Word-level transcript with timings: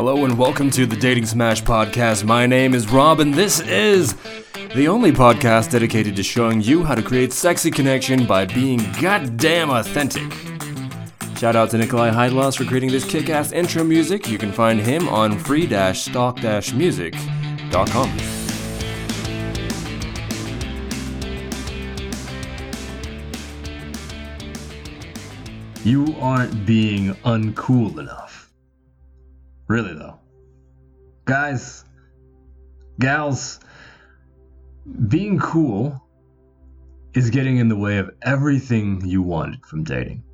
Hello 0.00 0.24
and 0.24 0.38
welcome 0.38 0.70
to 0.70 0.86
the 0.86 0.96
Dating 0.96 1.26
Smash 1.26 1.62
podcast. 1.62 2.24
My 2.24 2.46
name 2.46 2.72
is 2.72 2.90
Rob, 2.90 3.20
and 3.20 3.34
this 3.34 3.60
is 3.60 4.14
the 4.74 4.88
only 4.88 5.12
podcast 5.12 5.72
dedicated 5.72 6.16
to 6.16 6.22
showing 6.22 6.62
you 6.62 6.82
how 6.82 6.94
to 6.94 7.02
create 7.02 7.34
sexy 7.34 7.70
connection 7.70 8.24
by 8.24 8.46
being 8.46 8.78
goddamn 8.98 9.68
authentic. 9.68 10.32
Shout 11.36 11.54
out 11.54 11.68
to 11.72 11.76
Nicolai 11.76 12.08
Heidlas 12.08 12.56
for 12.56 12.64
creating 12.64 12.90
this 12.90 13.04
kick 13.04 13.28
ass 13.28 13.52
intro 13.52 13.84
music. 13.84 14.26
You 14.26 14.38
can 14.38 14.52
find 14.52 14.80
him 14.80 15.06
on 15.06 15.38
free 15.38 15.68
stock 15.92 16.42
music.com. 16.72 18.18
You 25.84 26.16
aren't 26.18 26.64
being 26.64 27.14
uncool 27.16 27.98
enough. 27.98 28.29
Really, 29.70 29.94
though. 29.94 30.18
Guys, 31.26 31.84
gals, 32.98 33.60
being 35.06 35.38
cool 35.38 36.04
is 37.14 37.30
getting 37.30 37.58
in 37.58 37.68
the 37.68 37.76
way 37.76 37.98
of 37.98 38.10
everything 38.20 39.06
you 39.06 39.22
wanted 39.22 39.64
from 39.64 39.84
dating. 39.84 40.24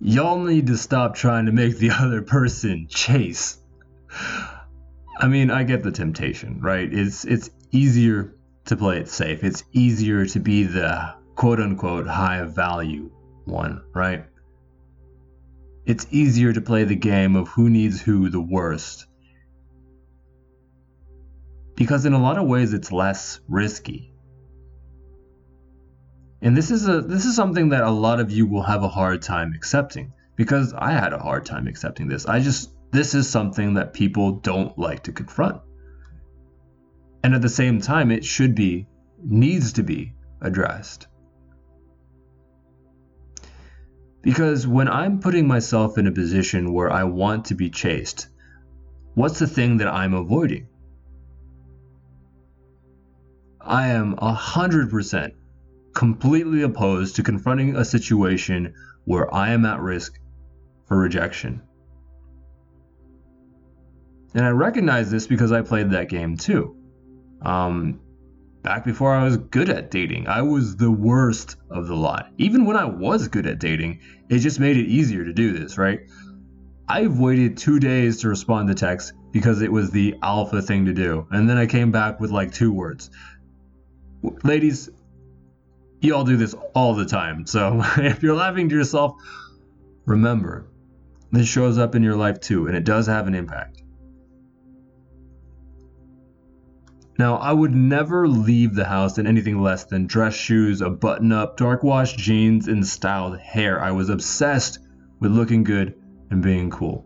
Y'all 0.00 0.42
need 0.42 0.68
to 0.68 0.78
stop 0.78 1.14
trying 1.14 1.44
to 1.44 1.52
make 1.52 1.76
the 1.76 1.90
other 2.00 2.22
person 2.22 2.86
chase. 2.88 3.58
I 5.20 5.28
mean, 5.28 5.50
I 5.50 5.64
get 5.64 5.82
the 5.82 5.92
temptation, 5.92 6.62
right? 6.62 6.90
It's 6.90 7.26
it's 7.26 7.50
easier 7.70 8.34
to 8.64 8.76
play 8.76 8.96
it 8.96 9.10
safe. 9.10 9.44
It's 9.44 9.62
easier 9.72 10.24
to 10.24 10.40
be 10.40 10.62
the 10.62 11.16
quote 11.34 11.60
unquote 11.60 12.06
high 12.06 12.42
value 12.44 13.10
one, 13.44 13.82
right? 13.94 14.24
It's 15.88 16.06
easier 16.10 16.52
to 16.52 16.60
play 16.60 16.84
the 16.84 16.94
game 16.94 17.34
of 17.34 17.48
who 17.48 17.70
needs 17.70 17.98
who 17.98 18.28
the 18.28 18.40
worst. 18.40 19.06
Because 21.76 22.04
in 22.04 22.12
a 22.12 22.20
lot 22.20 22.36
of 22.36 22.46
ways 22.46 22.74
it's 22.74 22.92
less 22.92 23.40
risky. 23.48 24.12
And 26.42 26.54
this 26.54 26.70
is 26.70 26.86
a 26.86 27.00
this 27.00 27.24
is 27.24 27.34
something 27.34 27.70
that 27.70 27.84
a 27.84 27.90
lot 27.90 28.20
of 28.20 28.30
you 28.30 28.46
will 28.46 28.62
have 28.62 28.82
a 28.82 28.88
hard 28.88 29.22
time 29.22 29.54
accepting 29.56 30.12
because 30.36 30.74
I 30.74 30.92
had 30.92 31.14
a 31.14 31.18
hard 31.18 31.46
time 31.46 31.66
accepting 31.66 32.06
this. 32.06 32.26
I 32.26 32.40
just 32.40 32.70
this 32.92 33.14
is 33.14 33.28
something 33.28 33.74
that 33.74 33.94
people 33.94 34.32
don't 34.32 34.78
like 34.78 35.04
to 35.04 35.12
confront. 35.12 35.62
And 37.24 37.34
at 37.34 37.40
the 37.40 37.48
same 37.48 37.80
time 37.80 38.10
it 38.10 38.26
should 38.26 38.54
be 38.54 38.86
needs 39.24 39.72
to 39.72 39.82
be 39.82 40.12
addressed. 40.42 41.08
Because 44.22 44.66
when 44.66 44.88
I'm 44.88 45.20
putting 45.20 45.46
myself 45.46 45.96
in 45.96 46.06
a 46.06 46.12
position 46.12 46.72
where 46.72 46.92
I 46.92 47.04
want 47.04 47.46
to 47.46 47.54
be 47.54 47.70
chased, 47.70 48.28
what's 49.14 49.38
the 49.38 49.46
thing 49.46 49.78
that 49.78 49.88
I'm 49.88 50.14
avoiding? 50.14 50.68
I 53.60 53.88
am 53.88 54.16
100% 54.16 55.32
completely 55.94 56.62
opposed 56.62 57.16
to 57.16 57.22
confronting 57.22 57.76
a 57.76 57.84
situation 57.84 58.74
where 59.04 59.32
I 59.32 59.50
am 59.50 59.64
at 59.64 59.80
risk 59.80 60.18
for 60.86 60.96
rejection. 60.96 61.62
And 64.34 64.44
I 64.44 64.50
recognize 64.50 65.10
this 65.10 65.26
because 65.26 65.52
I 65.52 65.62
played 65.62 65.90
that 65.90 66.08
game 66.08 66.36
too. 66.36 66.76
Um, 67.42 68.00
back 68.68 68.84
before 68.84 69.14
I 69.14 69.24
was 69.24 69.38
good 69.38 69.70
at 69.70 69.90
dating. 69.90 70.28
I 70.28 70.42
was 70.42 70.76
the 70.76 70.90
worst 70.90 71.56
of 71.70 71.86
the 71.86 71.94
lot. 71.94 72.30
Even 72.36 72.66
when 72.66 72.76
I 72.76 72.84
was 72.84 73.28
good 73.28 73.46
at 73.46 73.58
dating, 73.58 74.00
it 74.28 74.40
just 74.40 74.60
made 74.60 74.76
it 74.76 74.84
easier 74.84 75.24
to 75.24 75.32
do 75.32 75.58
this, 75.58 75.78
right? 75.78 76.00
I've 76.86 77.18
waited 77.18 77.56
two 77.56 77.80
days 77.80 78.20
to 78.20 78.28
respond 78.28 78.68
to 78.68 78.74
text 78.74 79.14
because 79.32 79.62
it 79.62 79.72
was 79.72 79.90
the 79.90 80.16
alpha 80.22 80.60
thing 80.60 80.84
to 80.84 80.92
do. 80.92 81.26
And 81.30 81.48
then 81.48 81.56
I 81.56 81.64
came 81.64 81.92
back 81.92 82.20
with 82.20 82.30
like 82.30 82.52
two 82.52 82.70
words. 82.70 83.08
Ladies, 84.44 84.90
you 86.02 86.14
all 86.14 86.24
do 86.24 86.36
this 86.36 86.54
all 86.74 86.94
the 86.94 87.06
time. 87.06 87.46
So 87.46 87.80
if 87.96 88.22
you're 88.22 88.36
laughing 88.36 88.68
to 88.68 88.74
yourself, 88.74 89.14
remember, 90.04 90.66
this 91.32 91.48
shows 91.48 91.78
up 91.78 91.94
in 91.94 92.02
your 92.02 92.16
life 92.16 92.38
too, 92.40 92.66
and 92.66 92.76
it 92.76 92.84
does 92.84 93.06
have 93.06 93.28
an 93.28 93.34
impact. 93.34 93.77
Now, 97.18 97.38
I 97.38 97.52
would 97.52 97.74
never 97.74 98.28
leave 98.28 98.76
the 98.76 98.84
house 98.84 99.18
in 99.18 99.26
anything 99.26 99.60
less 99.60 99.84
than 99.84 100.06
dress 100.06 100.34
shoes, 100.34 100.80
a 100.80 100.88
button 100.88 101.32
up, 101.32 101.56
dark 101.56 101.82
wash 101.82 102.14
jeans, 102.14 102.68
and 102.68 102.86
styled 102.86 103.38
hair. 103.38 103.82
I 103.82 103.90
was 103.90 104.08
obsessed 104.08 104.78
with 105.18 105.32
looking 105.32 105.64
good 105.64 105.96
and 106.30 106.40
being 106.40 106.70
cool. 106.70 107.04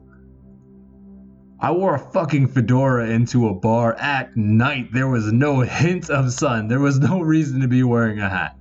I 1.59 1.71
wore 1.71 1.95
a 1.95 1.99
fucking 1.99 2.49
fedora 2.49 3.09
into 3.09 3.49
a 3.49 3.55
bar 3.55 3.95
at 3.95 4.37
night. 4.37 4.93
There 4.93 5.09
was 5.09 5.33
no 5.33 5.61
hint 5.61 6.11
of 6.11 6.31
sun. 6.33 6.69
There 6.69 6.81
was 6.81 6.99
no 6.99 7.21
reason 7.21 7.63
to 7.63 7.69
be 7.69 7.83
wearing 7.83 8.21
a 8.21 8.29
hat. 8.29 8.59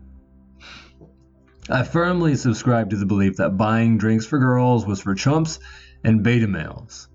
I 1.70 1.84
firmly 1.84 2.36
subscribed 2.36 2.92
to 2.92 2.98
the 2.98 3.06
belief 3.06 3.38
that 3.38 3.58
buying 3.58 3.98
drinks 3.98 4.26
for 4.26 4.40
girls 4.40 4.86
was 4.86 5.02
for 5.02 5.16
chumps 5.16 5.60
and 6.04 6.24
beta 6.24 6.48
males. 6.48 7.10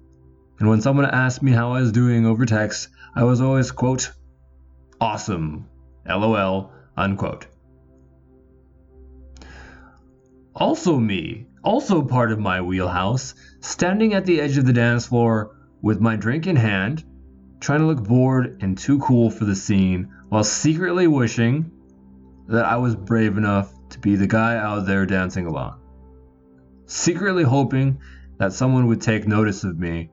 And 0.59 0.69
when 0.69 0.83
someone 0.83 1.07
asked 1.07 1.43
me 1.43 1.53
how 1.53 1.73
I 1.73 1.81
was 1.81 1.93
doing 1.93 2.27
over 2.27 2.45
text, 2.45 2.89
I 3.15 3.25
was 3.25 3.41
always, 3.41 3.71
quote, 3.71 4.13
awesome. 5.01 5.69
LOL. 6.09 6.73
Unquote. 6.97 7.47
Also, 10.55 10.99
me, 10.99 11.47
also 11.63 12.01
part 12.01 12.33
of 12.33 12.39
my 12.39 12.63
wheelhouse, 12.63 13.35
standing 13.61 14.15
at 14.15 14.25
the 14.25 14.41
edge 14.41 14.57
of 14.57 14.65
the 14.65 14.73
dance 14.73 15.07
floor 15.07 15.55
with 15.83 16.01
my 16.01 16.17
drink 16.17 16.47
in 16.47 16.57
hand, 16.57 17.05
trying 17.61 17.81
to 17.81 17.87
look 17.87 18.03
bored 18.03 18.63
and 18.63 18.79
too 18.79 18.99
cool 19.01 19.31
for 19.31 19.45
the 19.45 19.55
scene, 19.55 20.11
while 20.31 20.45
secretly 20.45 21.07
wishing 21.07 21.71
that 22.49 22.65
I 22.65 22.77
was 22.77 22.97
brave 22.97 23.37
enough 23.37 23.73
to 23.91 23.99
be 23.99 24.17
the 24.17 24.27
guy 24.27 24.57
out 24.57 24.87
there 24.87 25.05
dancing 25.05 25.47
along. 25.47 25.81
Secretly 26.87 27.43
hoping 27.43 28.01
that 28.39 28.53
someone 28.53 28.87
would 28.87 29.03
take 29.03 29.27
notice 29.27 29.65
of 29.65 29.79
me 29.79 30.11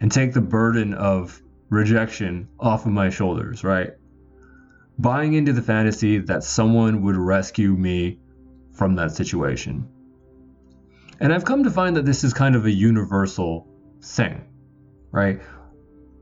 and 0.00 0.12
take 0.12 0.32
the 0.32 0.40
burden 0.40 0.94
of 0.94 1.42
rejection 1.70 2.48
off 2.58 2.86
of 2.86 2.92
my 2.92 3.10
shoulders, 3.10 3.64
right? 3.64 3.92
Buying 5.00 5.32
into 5.34 5.52
the 5.52 5.62
fantasy 5.62 6.18
that 6.18 6.44
someone 6.44 7.02
would 7.02 7.16
rescue 7.16 7.74
me 7.74 8.18
from 8.72 8.96
that 8.96 9.12
situation. 9.12 9.88
And 11.20 11.32
I've 11.32 11.44
come 11.44 11.64
to 11.64 11.70
find 11.70 11.96
that 11.96 12.04
this 12.04 12.24
is 12.24 12.32
kind 12.34 12.54
of 12.54 12.66
a 12.66 12.70
universal 12.70 13.66
thing, 14.02 14.44
right? 15.10 15.40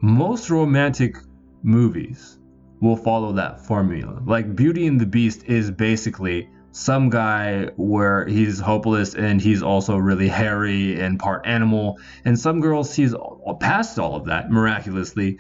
Most 0.01 0.51
romantic 0.51 1.17
movies 1.63 2.39
will 2.81 2.97
follow 2.97 3.33
that 3.33 3.65
formula. 3.67 4.23
Like 4.25 4.55
Beauty 4.55 4.87
and 4.87 5.01
the 5.01 5.07
Beast 5.07 5.45
is 5.45 5.71
basically 5.71 6.49
some 6.71 7.11
guy 7.11 7.67
where 7.77 8.27
he's 8.27 8.61
hopeless 8.61 9.15
and 9.15 9.41
he's 9.41 9.63
also 9.63 9.97
really 9.97 10.29
hairy 10.29 11.01
and 11.01 11.19
part 11.19 11.45
animal. 11.47 11.99
And 12.25 12.39
some 12.39 12.61
girl 12.61 12.85
sees 12.85 13.15
past 13.59 13.99
all 13.99 14.15
of 14.15 14.27
that 14.27 14.51
miraculously 14.51 15.39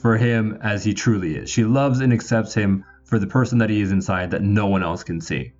for 0.00 0.16
him 0.16 0.58
as 0.62 0.84
he 0.84 0.94
truly 0.94 1.36
is. 1.36 1.50
She 1.50 1.64
loves 1.64 2.00
and 2.00 2.12
accepts 2.12 2.54
him 2.54 2.84
for 3.04 3.18
the 3.18 3.26
person 3.26 3.58
that 3.58 3.70
he 3.70 3.80
is 3.80 3.92
inside 3.92 4.30
that 4.32 4.42
no 4.42 4.66
one 4.66 4.82
else 4.82 5.02
can 5.04 5.20
see. 5.20 5.52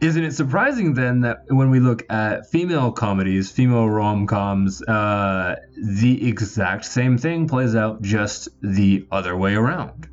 Isn't 0.00 0.24
it 0.24 0.32
surprising 0.32 0.94
then 0.94 1.20
that 1.20 1.42
when 1.48 1.68
we 1.68 1.78
look 1.78 2.10
at 2.10 2.48
female 2.50 2.90
comedies, 2.90 3.52
female 3.52 3.86
rom 3.86 4.26
coms, 4.26 4.80
uh, 4.82 5.56
the 5.76 6.26
exact 6.26 6.86
same 6.86 7.18
thing 7.18 7.46
plays 7.46 7.76
out 7.76 8.00
just 8.00 8.48
the 8.62 9.06
other 9.12 9.36
way 9.36 9.54
around? 9.54 10.08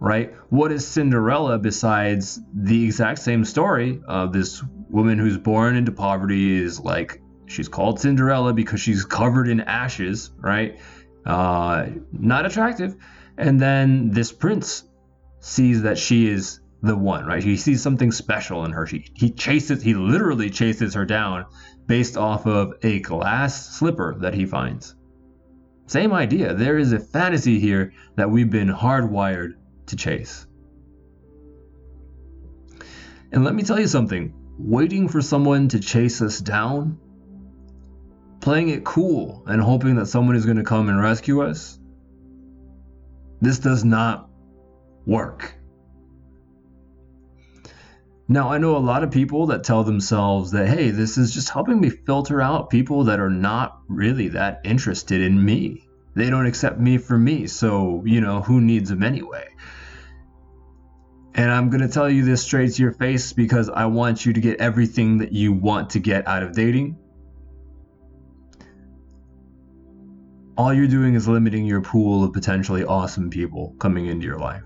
Right? 0.00 0.34
What 0.48 0.72
is 0.72 0.84
Cinderella 0.84 1.58
besides 1.58 2.40
the 2.52 2.84
exact 2.84 3.20
same 3.20 3.44
story 3.44 4.00
of 4.08 4.32
this 4.32 4.60
woman 4.88 5.20
who's 5.20 5.38
born 5.38 5.76
into 5.76 5.92
poverty, 5.92 6.56
is 6.56 6.80
like 6.80 7.22
She's 7.50 7.68
called 7.68 7.98
Cinderella 7.98 8.52
because 8.52 8.80
she's 8.80 9.04
covered 9.04 9.48
in 9.48 9.60
ashes, 9.60 10.30
right? 10.38 10.78
Uh, 11.26 11.86
not 12.12 12.46
attractive. 12.46 12.94
And 13.36 13.60
then 13.60 14.10
this 14.10 14.30
prince 14.30 14.84
sees 15.40 15.82
that 15.82 15.98
she 15.98 16.28
is 16.28 16.60
the 16.80 16.94
one, 16.94 17.26
right? 17.26 17.42
He 17.42 17.56
sees 17.56 17.82
something 17.82 18.12
special 18.12 18.64
in 18.66 18.70
her. 18.70 18.86
She, 18.86 19.04
he 19.14 19.30
chases, 19.30 19.82
he 19.82 19.94
literally 19.94 20.48
chases 20.48 20.94
her 20.94 21.04
down 21.04 21.46
based 21.86 22.16
off 22.16 22.46
of 22.46 22.74
a 22.82 23.00
glass 23.00 23.76
slipper 23.76 24.16
that 24.20 24.32
he 24.32 24.46
finds. 24.46 24.94
Same 25.86 26.12
idea. 26.12 26.54
There 26.54 26.78
is 26.78 26.92
a 26.92 27.00
fantasy 27.00 27.58
here 27.58 27.92
that 28.14 28.30
we've 28.30 28.50
been 28.50 28.68
hardwired 28.68 29.54
to 29.86 29.96
chase. 29.96 30.46
And 33.32 33.44
let 33.44 33.56
me 33.56 33.64
tell 33.64 33.80
you 33.80 33.88
something 33.88 34.34
waiting 34.56 35.08
for 35.08 35.20
someone 35.20 35.66
to 35.70 35.80
chase 35.80 36.22
us 36.22 36.38
down 36.38 36.98
playing 38.40 38.70
it 38.70 38.84
cool 38.84 39.42
and 39.46 39.60
hoping 39.60 39.96
that 39.96 40.06
someone 40.06 40.36
is 40.36 40.44
going 40.44 40.56
to 40.56 40.64
come 40.64 40.88
and 40.88 41.00
rescue 41.00 41.42
us, 41.42 41.78
this 43.40 43.58
does 43.58 43.84
not 43.84 44.28
work. 45.06 45.54
Now, 48.28 48.50
I 48.52 48.58
know 48.58 48.76
a 48.76 48.78
lot 48.78 49.02
of 49.02 49.10
people 49.10 49.46
that 49.46 49.64
tell 49.64 49.82
themselves 49.82 50.52
that, 50.52 50.68
hey, 50.68 50.90
this 50.90 51.18
is 51.18 51.34
just 51.34 51.50
helping 51.50 51.80
me 51.80 51.90
filter 51.90 52.40
out 52.40 52.70
people 52.70 53.04
that 53.04 53.18
are 53.18 53.28
not 53.28 53.80
really 53.88 54.28
that 54.28 54.60
interested 54.62 55.20
in 55.20 55.44
me. 55.44 55.88
They 56.14 56.30
don't 56.30 56.46
accept 56.46 56.78
me 56.78 56.98
for 56.98 57.18
me, 57.18 57.48
so, 57.48 58.04
you 58.06 58.20
know, 58.20 58.40
who 58.40 58.60
needs 58.60 58.88
them 58.88 59.02
anyway? 59.02 59.48
And 61.34 61.50
I'm 61.50 61.70
going 61.70 61.80
to 61.80 61.88
tell 61.88 62.08
you 62.08 62.24
this 62.24 62.42
straight 62.42 62.72
to 62.74 62.82
your 62.82 62.92
face 62.92 63.32
because 63.32 63.68
I 63.68 63.86
want 63.86 64.24
you 64.24 64.32
to 64.32 64.40
get 64.40 64.60
everything 64.60 65.18
that 65.18 65.32
you 65.32 65.52
want 65.52 65.90
to 65.90 65.98
get 65.98 66.28
out 66.28 66.44
of 66.44 66.52
dating. 66.52 66.99
All 70.60 70.74
you're 70.74 70.88
doing 70.88 71.14
is 71.14 71.26
limiting 71.26 71.64
your 71.64 71.80
pool 71.80 72.22
of 72.22 72.34
potentially 72.34 72.84
awesome 72.84 73.30
people 73.30 73.74
coming 73.78 74.08
into 74.08 74.26
your 74.26 74.38
life. 74.38 74.62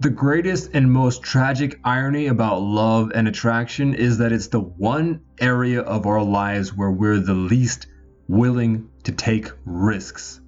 The 0.00 0.10
greatest 0.10 0.70
and 0.74 0.90
most 0.90 1.22
tragic 1.22 1.78
irony 1.84 2.26
about 2.26 2.62
love 2.62 3.12
and 3.14 3.28
attraction 3.28 3.94
is 3.94 4.18
that 4.18 4.32
it's 4.32 4.48
the 4.48 4.58
one 4.58 5.20
area 5.40 5.80
of 5.80 6.06
our 6.06 6.24
lives 6.24 6.74
where 6.74 6.90
we're 6.90 7.20
the 7.20 7.34
least 7.34 7.86
willing 8.26 8.90
to 9.04 9.12
take 9.12 9.52
risks. 9.64 10.40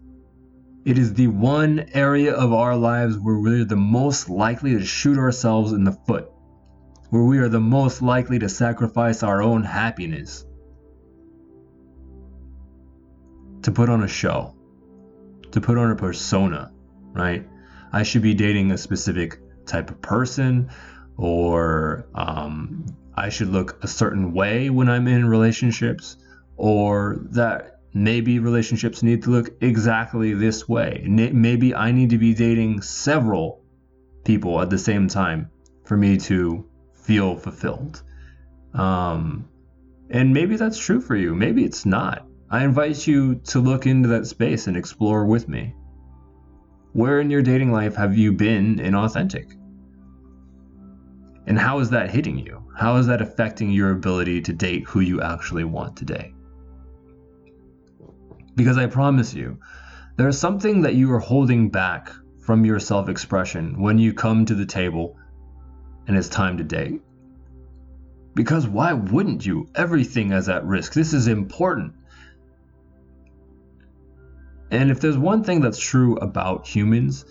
It 0.85 0.99
is 0.99 1.15
the 1.15 1.29
one 1.29 1.87
area 1.95 2.35
of 2.35 2.53
our 2.53 2.77
lives 2.77 3.17
where 3.17 3.39
we're 3.39 3.65
the 3.65 3.77
most 3.77 4.29
likely 4.29 4.73
to 4.73 4.85
shoot 4.85 5.19
ourselves 5.19 5.71
in 5.71 5.85
the 5.85 5.93
foot, 5.93 6.29
where 7.11 7.23
we 7.23 7.39
are 7.39 7.49
the 7.49 7.61
most 7.61 8.03
likely 8.03 8.41
to 8.41 8.49
sacrifice 8.49 9.23
our 9.23 9.41
own 9.41 9.63
happiness 9.63 10.45
to 13.69 13.73
put 13.75 13.91
on 13.91 14.03
a 14.03 14.09
show, 14.09 14.55
to 15.51 15.61
put 15.61 15.77
on 15.77 15.91
a 15.91 15.95
persona, 15.95 16.73
right? 17.13 17.47
I 17.93 18.03
should 18.03 18.23
be 18.23 18.33
dating 18.33 18.73
a 18.73 18.79
specific 18.79 19.41
type 19.67 19.91
of 19.91 20.01
person, 20.01 20.71
or 21.19 22.07
um, 22.15 22.87
I 23.15 23.29
should 23.29 23.49
look 23.49 23.85
a 23.85 23.87
certain 23.87 24.33
way 24.33 24.71
when 24.71 24.89
I'm 24.89 25.07
in 25.07 25.29
relationships, 25.29 26.17
or 26.57 27.19
that 27.33 27.81
maybe 27.93 28.39
relationships 28.39 29.03
need 29.03 29.25
to 29.25 29.31
look 29.31 29.51
exactly 29.61 30.33
this 30.33 30.67
way. 30.67 31.05
Maybe 31.07 31.75
I 31.75 31.93
need 31.93 32.09
to 32.11 32.19
be 32.19 32.33
dating 32.33 32.81
several 32.81 33.63
people 34.25 34.63
at 34.63 34.71
the 34.71 34.79
same 34.79 35.09
time 35.09 35.51
for 35.85 35.99
me 35.99 36.17
to 36.17 36.67
feel 36.95 37.37
fulfilled. 37.37 38.03
Um, 38.73 39.47
and 40.09 40.33
maybe 40.33 40.57
that's 40.57 40.79
true 40.79 41.03
for 41.03 41.17
you. 41.17 41.35
Maybe 41.35 41.67
it's 41.67 41.85
not. 41.85 42.28
I 42.51 42.65
invite 42.65 43.07
you 43.07 43.35
to 43.49 43.61
look 43.61 43.87
into 43.87 44.09
that 44.09 44.27
space 44.27 44.67
and 44.69 44.77
explore 44.77 45.27
with 45.27 45.49
me. 45.49 45.75
Where 46.95 47.21
in 47.21 47.31
your 47.31 47.43
dating 47.43 47.73
life 47.73 47.95
have 47.97 48.17
you 48.17 48.33
been 48.33 48.77
inauthentic? 48.77 49.55
And 51.47 51.59
how 51.59 51.81
is 51.81 51.91
that 51.91 52.11
hitting 52.11 52.39
you? 52.39 52.65
How 52.75 52.97
is 52.97 53.07
that 53.09 53.21
affecting 53.21 53.71
your 53.71 53.91
ability 53.91 54.41
to 54.43 54.55
date 54.55 54.85
who 54.87 55.01
you 55.01 55.21
actually 55.21 55.65
want 55.65 55.97
to 55.99 56.07
date? 56.07 56.33
Because 58.55 58.79
I 58.79 58.87
promise 58.87 59.35
you, 59.35 59.59
there's 60.17 60.39
something 60.39 60.81
that 60.83 60.95
you 60.95 61.13
are 61.13 61.21
holding 61.21 61.69
back 61.69 62.11
from 62.41 62.65
your 62.65 62.81
self 62.81 63.11
expression 63.11 63.81
when 63.81 63.99
you 63.99 64.15
come 64.15 64.47
to 64.47 64.55
the 64.55 64.67
table 64.67 65.17
and 66.07 66.17
it's 66.17 66.31
time 66.31 66.57
to 66.57 66.65
date. 66.65 67.03
Because 68.35 68.67
why 68.67 68.95
wouldn't 68.95 69.45
you? 69.45 69.69
Everything 69.75 70.33
is 70.33 70.49
at 70.49 70.65
risk. 70.65 70.95
This 70.95 71.13
is 71.13 71.29
important. 71.29 71.93
And 74.71 74.91
if 74.91 75.01
there's 75.01 75.19
one 75.19 75.45
thing 75.45 75.61
that's 75.61 75.79
true 75.79 76.17
about 76.17 76.67
humans, 76.67 77.25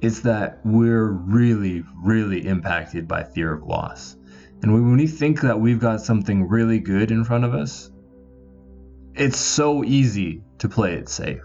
it's 0.00 0.20
that 0.20 0.60
we're 0.64 1.10
really, 1.10 1.84
really 2.02 2.46
impacted 2.46 3.06
by 3.06 3.24
fear 3.24 3.52
of 3.52 3.62
loss. 3.62 4.16
And 4.62 4.72
when 4.72 4.96
we 4.96 5.06
think 5.06 5.40
that 5.42 5.60
we've 5.60 5.78
got 5.78 6.00
something 6.00 6.48
really 6.48 6.78
good 6.78 7.10
in 7.10 7.24
front 7.24 7.44
of 7.44 7.54
us, 7.54 7.90
it's 9.14 9.38
so 9.38 9.84
easy 9.84 10.42
to 10.58 10.68
play 10.68 10.94
it 10.94 11.08
safe. 11.08 11.44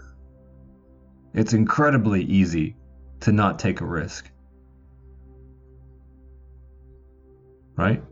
It's 1.34 1.52
incredibly 1.52 2.22
easy 2.22 2.76
to 3.20 3.32
not 3.32 3.58
take 3.58 3.80
a 3.80 3.86
risk. 3.86 4.30
Right? 7.76 8.02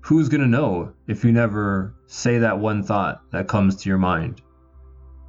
Who's 0.00 0.28
going 0.28 0.40
to 0.40 0.46
know 0.46 0.94
if 1.06 1.24
you 1.24 1.32
never 1.32 1.94
say 2.06 2.38
that 2.38 2.58
one 2.58 2.82
thought 2.82 3.22
that 3.30 3.46
comes 3.46 3.76
to 3.76 3.88
your 3.88 3.98
mind? 3.98 4.42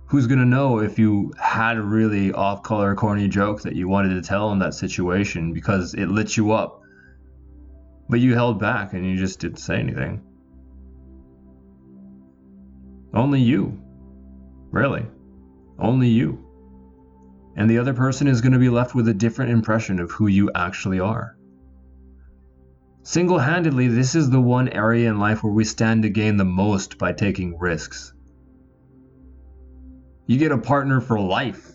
Who's 0.09 0.25
going 0.25 0.39
to 0.39 0.45
know 0.45 0.79
if 0.79 0.97
you 0.97 1.31
had 1.39 1.77
a 1.77 1.81
really 1.81 2.31
off 2.33 2.63
color, 2.63 2.95
corny 2.95 3.27
joke 3.27 3.61
that 3.61 3.75
you 3.75 3.87
wanted 3.87 4.15
to 4.15 4.27
tell 4.27 4.51
in 4.51 4.59
that 4.59 4.73
situation 4.73 5.53
because 5.53 5.93
it 5.93 6.07
lit 6.07 6.35
you 6.35 6.51
up, 6.51 6.81
but 8.09 8.19
you 8.19 8.33
held 8.33 8.59
back 8.59 8.93
and 8.93 9.05
you 9.05 9.15
just 9.15 9.39
didn't 9.39 9.59
say 9.59 9.77
anything? 9.77 10.19
Only 13.13 13.39
you. 13.39 13.79
Really. 14.71 15.05
Only 15.77 16.07
you. 16.07 16.43
And 17.55 17.69
the 17.69 17.77
other 17.77 17.93
person 17.93 18.27
is 18.27 18.41
going 18.41 18.53
to 18.53 18.59
be 18.59 18.69
left 18.69 18.95
with 18.95 19.07
a 19.07 19.13
different 19.13 19.51
impression 19.51 19.99
of 19.99 20.09
who 20.09 20.25
you 20.25 20.49
actually 20.55 20.99
are. 20.99 21.37
Single 23.03 23.39
handedly, 23.39 23.87
this 23.87 24.15
is 24.15 24.29
the 24.29 24.41
one 24.41 24.69
area 24.69 25.09
in 25.09 25.19
life 25.19 25.43
where 25.43 25.53
we 25.53 25.63
stand 25.65 26.01
to 26.03 26.09
gain 26.09 26.37
the 26.37 26.45
most 26.45 26.97
by 26.97 27.13
taking 27.13 27.57
risks. 27.59 28.13
You 30.29 30.37
get 30.37 30.51
a 30.51 30.59
partner 30.59 31.01
for 31.01 31.19
life. 31.19 31.71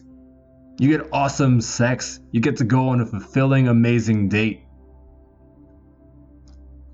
You 0.79 0.97
get 0.97 1.09
awesome 1.13 1.61
sex. 1.61 2.21
You 2.31 2.41
get 2.41 2.59
to 2.59 2.65
go 2.65 2.91
on 2.91 3.01
a 3.01 3.05
fulfilling, 3.05 3.67
amazing 3.67 4.29
date. 4.29 4.63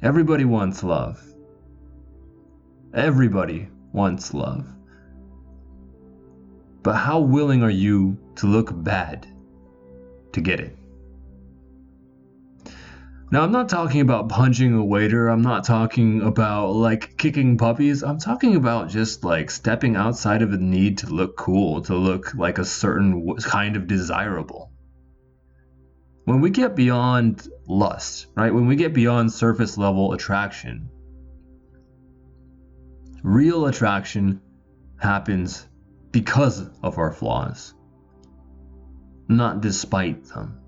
Everybody 0.00 0.46
wants 0.46 0.82
love. 0.82 1.22
Everybody 2.94 3.68
wants 3.92 4.32
love. 4.32 4.66
But 6.82 6.94
how 6.94 7.20
willing 7.20 7.62
are 7.62 7.68
you 7.68 8.16
to 8.36 8.46
look 8.46 8.70
bad 8.82 9.26
to 10.32 10.40
get 10.40 10.60
it? 10.60 10.78
Now, 13.32 13.42
I'm 13.42 13.52
not 13.52 13.68
talking 13.68 14.00
about 14.00 14.28
punching 14.28 14.74
a 14.74 14.84
waiter. 14.84 15.28
I'm 15.28 15.42
not 15.42 15.62
talking 15.62 16.22
about 16.22 16.70
like 16.70 17.16
kicking 17.16 17.58
puppies. 17.58 18.02
I'm 18.02 18.18
talking 18.18 18.56
about 18.56 18.88
just 18.88 19.22
like 19.22 19.52
stepping 19.52 19.94
outside 19.94 20.42
of 20.42 20.50
the 20.50 20.58
need 20.58 20.98
to 20.98 21.14
look 21.14 21.36
cool, 21.36 21.82
to 21.82 21.94
look 21.94 22.34
like 22.34 22.58
a 22.58 22.64
certain 22.64 23.36
kind 23.36 23.76
of 23.76 23.86
desirable. 23.86 24.72
When 26.24 26.40
we 26.40 26.50
get 26.50 26.74
beyond 26.74 27.48
lust, 27.68 28.26
right? 28.34 28.52
When 28.52 28.66
we 28.66 28.74
get 28.74 28.94
beyond 28.94 29.32
surface 29.32 29.78
level 29.78 30.12
attraction, 30.12 30.90
real 33.22 33.66
attraction 33.66 34.40
happens 34.96 35.68
because 36.10 36.68
of 36.82 36.98
our 36.98 37.12
flaws, 37.12 37.74
not 39.28 39.60
despite 39.60 40.24
them 40.24 40.60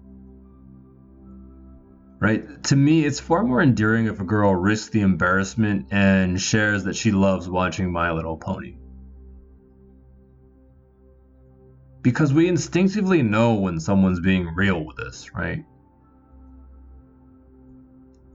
right? 2.23 2.63
To 2.63 2.77
me, 2.77 3.05
it's 3.05 3.19
far 3.19 3.43
more 3.43 3.61
endearing 3.61 4.07
if 4.07 4.21
a 4.21 4.25
girl 4.25 4.55
risks 4.55 4.91
the 4.91 5.01
embarrassment 5.01 5.89
and 5.91 6.41
shares 6.41 6.85
that 6.85 6.95
she 6.95 7.11
loves 7.11 7.49
watching 7.49 7.91
My 7.91 8.13
Little 8.13 8.37
Pony. 8.37 8.77
Because 12.01 12.33
we 12.33 12.47
instinctively 12.47 13.23
know 13.23 13.55
when 13.55 13.81
someone's 13.81 14.21
being 14.21 14.55
real 14.55 14.85
with 14.85 15.01
us, 15.01 15.31
right? 15.35 15.65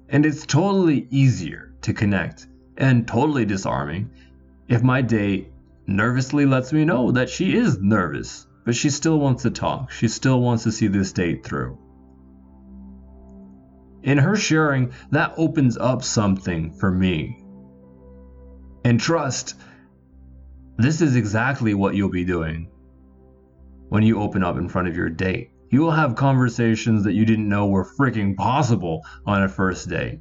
And 0.09 0.25
it's 0.25 0.45
totally 0.45 1.07
easier 1.09 1.73
to 1.83 1.93
connect 1.93 2.45
and 2.75 3.07
totally 3.07 3.45
disarming 3.45 4.09
if 4.67 4.83
my 4.83 5.01
date 5.01 5.49
nervously 5.85 6.45
lets 6.45 6.73
me 6.73 6.83
know 6.83 7.11
that 7.11 7.29
she 7.29 7.55
is 7.55 7.79
nervous, 7.79 8.47
but 8.65 8.75
she 8.75 8.89
still 8.89 9.17
wants 9.17 9.43
to 9.43 9.49
talk. 9.49 9.91
She 9.91 10.09
still 10.09 10.41
wants 10.41 10.63
to 10.63 10.73
see 10.73 10.87
this 10.87 11.13
date 11.13 11.45
through 11.45 11.77
in 14.03 14.17
her 14.17 14.35
sharing, 14.35 14.93
that 15.11 15.33
opens 15.37 15.77
up 15.77 16.03
something 16.03 16.73
for 16.73 16.91
me. 16.91 17.43
And 18.83 18.99
trust, 18.99 19.55
this 20.77 21.01
is 21.01 21.15
exactly 21.15 21.73
what 21.73 21.95
you'll 21.95 22.09
be 22.09 22.25
doing 22.25 22.69
when 23.89 24.03
you 24.03 24.21
open 24.21 24.43
up 24.43 24.57
in 24.57 24.69
front 24.69 24.87
of 24.87 24.95
your 24.95 25.09
date. 25.09 25.51
You 25.69 25.81
will 25.81 25.91
have 25.91 26.15
conversations 26.15 27.03
that 27.03 27.13
you 27.13 27.25
didn't 27.25 27.49
know 27.49 27.67
were 27.67 27.85
freaking 27.85 28.35
possible 28.35 29.01
on 29.25 29.43
a 29.43 29.49
first 29.49 29.89
date 29.89 30.19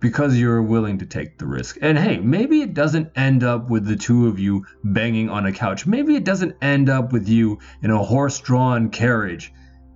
because 0.00 0.38
you're 0.38 0.62
willing 0.62 0.98
to 0.98 1.06
take 1.06 1.38
the 1.38 1.46
risk. 1.46 1.78
And 1.80 1.98
hey, 1.98 2.18
maybe 2.18 2.60
it 2.60 2.74
doesn't 2.74 3.10
end 3.16 3.42
up 3.42 3.70
with 3.70 3.86
the 3.86 3.96
two 3.96 4.28
of 4.28 4.38
you 4.38 4.66
banging 4.84 5.30
on 5.30 5.46
a 5.46 5.52
couch. 5.52 5.86
Maybe 5.86 6.14
it 6.14 6.24
doesn't 6.24 6.56
end 6.60 6.88
up 6.88 7.12
with 7.12 7.28
you 7.28 7.58
in 7.82 7.90
a 7.90 8.02
horse 8.02 8.38
drawn 8.40 8.90
carriage 8.90 9.52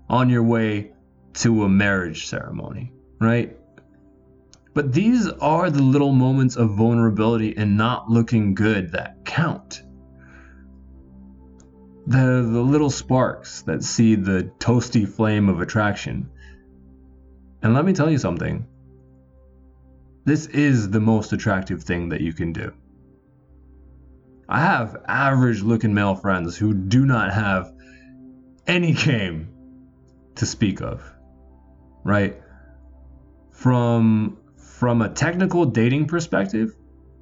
on 0.08 0.28
your 0.28 0.42
way 0.42 0.91
to 1.34 1.64
a 1.64 1.68
marriage 1.68 2.26
ceremony, 2.26 2.92
right? 3.20 3.56
But 4.74 4.92
these 4.92 5.28
are 5.28 5.70
the 5.70 5.82
little 5.82 6.12
moments 6.12 6.56
of 6.56 6.70
vulnerability 6.70 7.56
and 7.56 7.76
not 7.76 8.10
looking 8.10 8.54
good 8.54 8.92
that 8.92 9.24
count. 9.24 9.82
The, 12.06 12.18
the 12.18 12.62
little 12.62 12.90
sparks 12.90 13.62
that 13.62 13.84
seed 13.84 14.24
the 14.24 14.50
toasty 14.58 15.08
flame 15.08 15.48
of 15.48 15.60
attraction 15.60 16.30
And 17.62 17.74
let 17.74 17.84
me 17.84 17.92
tell 17.92 18.10
you 18.10 18.18
something 18.18 18.66
this 20.24 20.46
is 20.46 20.90
the 20.90 21.00
most 21.00 21.32
attractive 21.32 21.82
thing 21.82 22.10
that 22.10 22.20
you 22.20 22.32
can 22.32 22.52
do. 22.52 22.72
I 24.48 24.60
have 24.60 25.02
average 25.06 25.62
looking 25.62 25.94
male 25.94 26.14
friends 26.14 26.56
who 26.56 26.74
do 26.74 27.06
not 27.06 27.32
have 27.32 27.72
any 28.66 28.92
game 28.92 29.48
to 30.36 30.46
speak 30.46 30.80
of, 30.80 31.02
right? 32.04 32.40
From 33.50 34.38
from 34.56 35.02
a 35.02 35.08
technical 35.08 35.64
dating 35.66 36.06
perspective, 36.06 36.74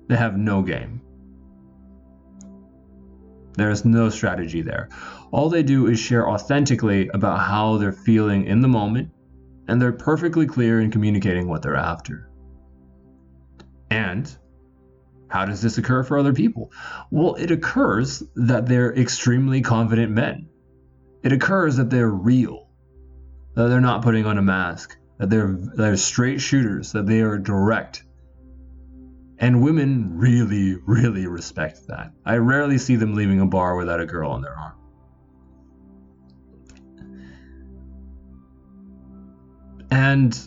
they 0.09 0.17
have 0.17 0.39
no 0.39 0.63
game. 0.63 1.03
There's 3.57 3.85
no 3.85 4.09
strategy 4.09 4.63
there. 4.63 4.89
All 5.33 5.51
they 5.51 5.63
do 5.63 5.87
is 5.87 5.99
share 5.99 6.29
authentically 6.29 7.09
about 7.09 7.41
how 7.41 7.77
they're 7.77 7.93
feeling 7.93 8.47
in 8.47 8.61
the 8.61 8.69
moment, 8.69 9.11
and 9.69 9.81
they're 9.81 9.93
perfectly 9.93 10.47
clear 10.47 10.81
in 10.81 10.91
communicating 10.91 11.49
what 11.49 11.63
they're 11.63 11.77
after. 11.77 12.31
And 13.91 14.35
how 15.29 15.45
does 15.45 15.61
this 15.61 15.79
occur 15.79 16.03
for 16.03 16.19
other 16.19 16.33
people? 16.33 16.73
Well, 17.11 17.35
it 17.35 17.51
occurs 17.51 18.23
that 18.37 18.67
they're 18.67 18.95
extremely 18.97 19.61
confident 19.61 20.13
men. 20.13 20.49
It 21.23 21.33
occurs 21.33 21.77
that 21.77 21.91
they're 21.91 22.09
real, 22.09 22.70
that 23.61 23.69
they're 23.69 23.81
not 23.81 24.01
putting 24.01 24.25
on 24.25 24.39
a 24.39 24.43
mask, 24.43 24.97
that 25.19 25.29
they're, 25.29 25.55
they're 25.77 25.97
straight 25.97 26.41
shooters, 26.41 26.93
that 26.93 27.07
they 27.07 27.21
are 27.21 27.37
direct. 27.37 28.05
And 29.39 29.63
women 29.63 30.19
really, 30.19 30.77
really 30.87 31.27
respect 31.27 31.87
that. 31.89 32.13
I 32.25 32.37
rarely 32.37 32.79
see 32.79 32.97
them 32.97 33.15
leaving 33.15 33.41
a 33.41 33.47
bar 33.47 33.77
without 33.77 34.01
a 34.01 34.07
girl 34.07 34.31
on 34.31 34.41
their 34.41 34.57
arm. 34.57 34.73
And 39.91 40.39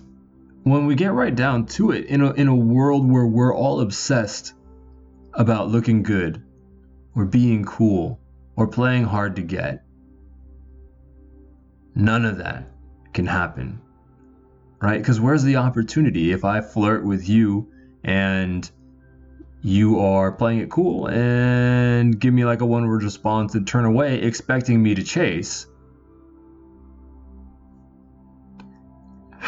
when 0.63 0.87
we 0.87 0.95
get 0.95 1.11
right 1.13 1.35
down 1.35 1.67
to 1.67 1.91
it, 1.91 2.05
in 2.05 2.21
a, 2.21 2.31
in 2.33 2.47
a 2.47 2.55
world 2.55 3.07
where 3.07 3.27
we're 3.27 3.53
all 3.53 3.81
obsessed 3.81 4.55
about 5.33 5.69
looking 5.69 6.01
good, 6.01 6.43
or 7.15 7.25
being 7.25 7.63
cool, 7.63 8.19
or 8.55 8.65
playing 8.67 9.03
hard 9.03 9.35
to 9.35 9.43
get, 9.43 9.83
none 11.93 12.25
of 12.25 12.39
that 12.39 12.72
can 13.13 13.27
happen. 13.27 13.81
Right? 14.81 14.99
Because 14.99 15.19
where's 15.19 15.43
the 15.43 15.57
opportunity 15.57 16.31
if 16.31 16.43
I 16.43 16.61
flirt 16.61 17.05
with 17.05 17.29
you 17.29 17.71
and 18.03 18.69
you 19.61 19.99
are 20.01 20.31
playing 20.31 20.59
it 20.59 20.69
cool 20.69 21.07
and 21.07 22.19
give 22.19 22.33
me 22.33 22.43
like 22.43 22.59
a 22.61 22.65
one 22.65 22.85
word 22.87 23.03
response 23.03 23.55
and 23.55 23.65
turn 23.65 23.85
away 23.85 24.21
expecting 24.21 24.83
me 24.83 24.95
to 24.95 25.03
chase? 25.03 25.67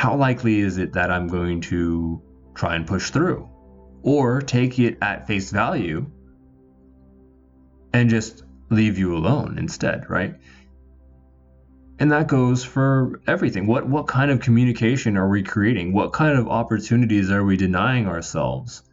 how 0.05 0.15
likely 0.15 0.59
is 0.59 0.77
it 0.77 0.93
that 0.93 1.09
I'm 1.09 1.27
going 1.27 1.61
to 1.61 2.21
try 2.53 2.75
and 2.75 2.85
push 2.85 3.09
through? 3.09 3.49
Or 4.03 4.39
take 4.39 4.77
it 4.77 4.99
at 5.01 5.25
face 5.25 5.49
value 5.49 6.05
and 7.91 8.07
just 8.07 8.43
leave 8.69 8.99
you 8.99 9.15
alone 9.15 9.57
instead, 9.57 10.07
right? 10.07 10.35
And 11.99 12.11
that 12.11 12.27
goes 12.27 12.63
for 12.63 13.21
everything. 13.25 13.67
What 13.67 13.87
what 13.87 14.07
kind 14.07 14.29
of 14.31 14.41
communication 14.41 15.17
are 15.17 15.29
we 15.29 15.43
creating? 15.43 15.93
What 15.93 16.11
kind 16.11 16.37
of 16.37 16.47
opportunities 16.47 17.31
are 17.31 17.43
we 17.43 17.55
denying 17.55 18.07
ourselves 18.07 18.83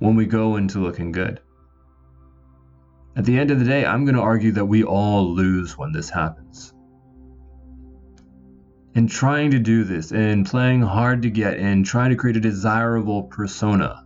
when 0.00 0.16
we 0.16 0.26
go 0.26 0.56
into 0.56 0.80
looking 0.80 1.12
good? 1.12 1.40
At 3.14 3.24
the 3.24 3.38
end 3.38 3.50
of 3.50 3.58
the 3.58 3.64
day, 3.64 3.84
I'm 3.84 4.04
going 4.04 4.16
to 4.16 4.22
argue 4.22 4.52
that 4.52 4.64
we 4.64 4.82
all 4.82 5.32
lose 5.34 5.76
when 5.78 5.92
this 5.92 6.10
happens 6.10 6.72
in 8.94 9.06
trying 9.06 9.50
to 9.52 9.58
do 9.58 9.84
this 9.84 10.12
and 10.12 10.46
playing 10.46 10.82
hard 10.82 11.22
to 11.22 11.30
get 11.30 11.58
and 11.58 11.84
trying 11.84 12.10
to 12.10 12.16
create 12.16 12.36
a 12.36 12.40
desirable 12.40 13.24
persona, 13.24 14.04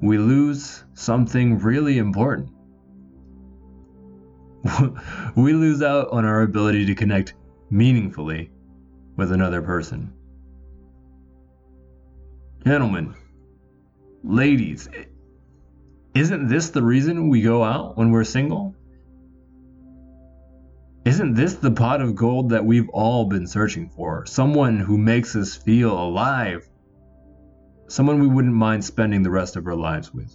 we 0.00 0.18
lose 0.18 0.84
something 0.94 1.58
really 1.58 1.98
important. 1.98 2.50
we 5.36 5.52
lose 5.52 5.82
out 5.82 6.10
on 6.10 6.24
our 6.24 6.42
ability 6.42 6.86
to 6.86 6.94
connect 6.94 7.34
meaningfully 7.70 8.50
with 9.16 9.32
another 9.32 9.62
person. 9.62 10.12
Gentlemen, 12.64 13.14
ladies, 14.22 14.88
isn't 16.14 16.48
this 16.48 16.70
the 16.70 16.82
reason 16.82 17.28
we 17.28 17.42
go 17.42 17.62
out 17.62 17.98
when 17.98 18.10
we're 18.10 18.24
single? 18.24 18.74
Isn't 21.04 21.34
this 21.34 21.54
the 21.54 21.70
pot 21.70 22.00
of 22.00 22.14
gold 22.14 22.50
that 22.50 22.64
we've 22.64 22.88
all 22.88 23.26
been 23.26 23.46
searching 23.46 23.90
for? 23.90 24.24
Someone 24.24 24.78
who 24.78 24.96
makes 24.96 25.36
us 25.36 25.54
feel 25.54 25.92
alive. 25.92 26.66
Someone 27.88 28.20
we 28.20 28.26
wouldn't 28.26 28.54
mind 28.54 28.82
spending 28.82 29.22
the 29.22 29.30
rest 29.30 29.56
of 29.56 29.66
our 29.66 29.76
lives 29.76 30.14
with. 30.14 30.34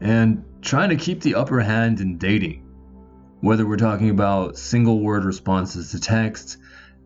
And 0.00 0.44
trying 0.66 0.90
to 0.90 0.96
keep 0.96 1.20
the 1.20 1.36
upper 1.36 1.60
hand 1.60 2.00
in 2.00 2.18
dating. 2.18 2.62
Whether 3.40 3.64
we're 3.66 3.76
talking 3.76 4.10
about 4.10 4.58
single 4.58 5.00
word 5.00 5.24
responses 5.24 5.92
to 5.92 6.00
texts, 6.00 6.56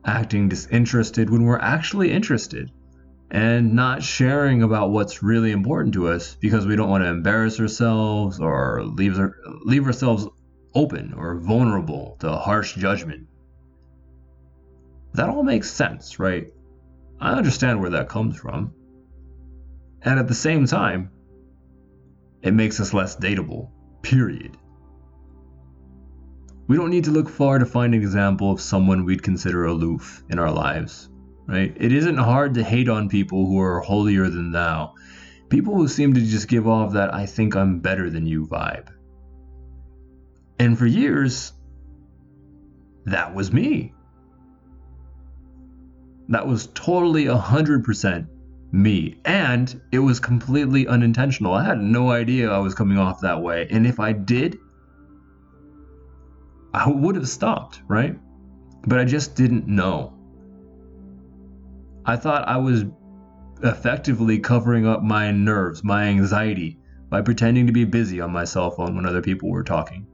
acting 0.04 0.48
disinterested 0.48 1.28
when 1.28 1.44
we're 1.44 1.58
actually 1.58 2.10
interested, 2.10 2.70
and 3.30 3.74
not 3.74 4.02
sharing 4.02 4.62
about 4.62 4.90
what's 4.90 5.22
really 5.22 5.52
important 5.52 5.92
to 5.94 6.08
us 6.08 6.34
because 6.40 6.66
we 6.66 6.74
don't 6.74 6.88
want 6.88 7.04
to 7.04 7.10
embarrass 7.10 7.60
ourselves 7.60 8.40
or 8.40 8.82
leave, 8.82 9.20
leave 9.62 9.86
ourselves 9.86 10.26
open 10.74 11.12
or 11.12 11.38
vulnerable 11.38 12.16
to 12.20 12.32
harsh 12.32 12.74
judgment. 12.74 13.28
That 15.12 15.28
all 15.28 15.42
makes 15.42 15.70
sense, 15.70 16.18
right? 16.18 16.46
I 17.20 17.32
understand 17.32 17.80
where 17.80 17.90
that 17.90 18.08
comes 18.08 18.36
from. 18.36 18.72
And 20.00 20.18
at 20.18 20.28
the 20.28 20.34
same 20.34 20.64
time, 20.64 21.10
it 22.42 22.54
makes 22.54 22.80
us 22.80 22.94
less 22.94 23.16
dateable, 23.16 23.70
period. 24.02 24.56
We 26.66 26.76
don't 26.76 26.90
need 26.90 27.04
to 27.04 27.10
look 27.10 27.28
far 27.28 27.58
to 27.58 27.66
find 27.66 27.94
an 27.94 28.00
example 28.00 28.52
of 28.52 28.60
someone 28.60 29.04
we'd 29.04 29.22
consider 29.22 29.64
aloof 29.64 30.22
in 30.30 30.38
our 30.38 30.50
lives, 30.50 31.08
right? 31.46 31.76
It 31.76 31.92
isn't 31.92 32.16
hard 32.16 32.54
to 32.54 32.62
hate 32.62 32.88
on 32.88 33.08
people 33.08 33.46
who 33.46 33.60
are 33.60 33.80
holier 33.80 34.28
than 34.28 34.52
thou, 34.52 34.94
people 35.48 35.74
who 35.74 35.88
seem 35.88 36.14
to 36.14 36.20
just 36.20 36.48
give 36.48 36.68
off 36.68 36.92
that 36.92 37.12
I 37.12 37.26
think 37.26 37.56
I'm 37.56 37.80
better 37.80 38.08
than 38.08 38.24
you 38.24 38.46
vibe. 38.46 38.88
And 40.58 40.78
for 40.78 40.86
years, 40.86 41.52
that 43.06 43.34
was 43.34 43.52
me. 43.52 43.92
That 46.28 46.46
was 46.46 46.68
totally 46.68 47.24
100% 47.24 48.28
me. 48.72 49.20
And 49.24 49.80
it 49.92 49.98
was 49.98 50.20
completely 50.20 50.86
unintentional. 50.86 51.54
I 51.54 51.64
had 51.64 51.80
no 51.80 52.10
idea 52.10 52.50
I 52.50 52.58
was 52.58 52.74
coming 52.74 52.98
off 52.98 53.20
that 53.20 53.42
way. 53.42 53.66
And 53.70 53.86
if 53.86 54.00
I 54.00 54.12
did, 54.12 54.58
I 56.72 56.88
would 56.88 57.16
have 57.16 57.28
stopped, 57.28 57.82
right? 57.88 58.18
But 58.86 58.98
I 58.98 59.04
just 59.04 59.34
didn't 59.34 59.66
know. 59.66 60.16
I 62.06 62.16
thought 62.16 62.48
I 62.48 62.56
was 62.56 62.84
effectively 63.62 64.38
covering 64.38 64.86
up 64.86 65.02
my 65.02 65.30
nerves, 65.30 65.84
my 65.84 66.04
anxiety, 66.04 66.78
by 67.08 67.20
pretending 67.20 67.66
to 67.66 67.72
be 67.72 67.84
busy 67.84 68.20
on 68.20 68.30
my 68.30 68.44
cell 68.44 68.70
phone 68.70 68.96
when 68.96 69.04
other 69.04 69.20
people 69.20 69.50
were 69.50 69.64
talking. 69.64 70.06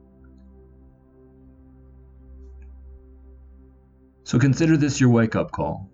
So 4.23 4.37
consider 4.37 4.75
this 4.75 4.99
your 4.99 5.09
wake 5.09 5.35
up 5.37 5.51
call. 5.51 5.89